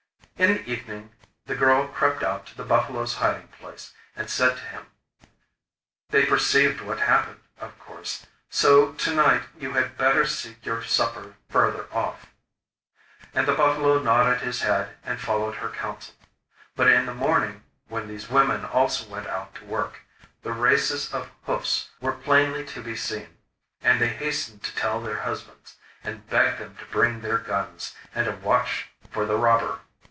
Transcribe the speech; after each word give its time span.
In 0.41 0.55
the 0.55 0.67
evening 0.67 1.11
the 1.45 1.53
girl 1.55 1.87
crept 1.87 2.23
out 2.23 2.47
to 2.47 2.55
the 2.57 2.65
buffalo's 2.65 3.13
hiding 3.17 3.49
place, 3.49 3.93
and 4.15 4.27
said 4.27 4.57
to 4.57 4.63
him: 4.63 4.87
'They 6.09 6.25
perceived 6.25 6.81
what 6.81 7.01
happened, 7.01 7.41
of 7.59 7.77
course; 7.77 8.25
so 8.49 8.91
to 8.93 9.13
night 9.13 9.43
you 9.59 9.73
had 9.73 9.99
better 9.99 10.25
seek 10.25 10.65
your 10.65 10.81
supper 10.83 11.35
further 11.51 11.85
off.' 11.93 12.25
And 13.35 13.47
the 13.47 13.53
buffalo 13.53 13.99
nodded 14.01 14.41
his 14.41 14.61
head 14.63 14.97
and 15.03 15.19
followed 15.21 15.57
her 15.57 15.69
counsel; 15.69 16.15
but 16.75 16.87
in 16.91 17.05
the 17.05 17.13
morning, 17.13 17.61
when 17.87 18.07
these 18.07 18.27
women 18.27 18.65
also 18.65 19.07
went 19.07 19.27
out 19.27 19.53
to 19.53 19.65
work, 19.65 19.99
the 20.41 20.53
races 20.53 21.13
of 21.13 21.29
hoofs 21.45 21.91
were 21.99 22.13
plainly 22.13 22.65
to 22.65 22.81
be 22.81 22.95
seen, 22.95 23.37
and 23.83 24.01
they 24.01 24.09
hastened 24.09 24.63
to 24.63 24.75
tell 24.75 24.99
their 25.01 25.19
husbands, 25.21 25.75
and 26.03 26.27
begged 26.31 26.57
them 26.57 26.75
to 26.77 26.85
bring 26.85 27.21
their 27.21 27.37
guns, 27.37 27.93
and 28.15 28.25
to 28.25 28.31
watch 28.31 28.87
for 29.11 29.27
the 29.27 29.37
robber. 29.37 29.81